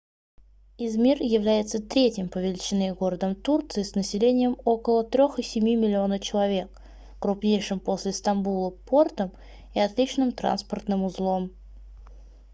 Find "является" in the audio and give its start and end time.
1.21-1.79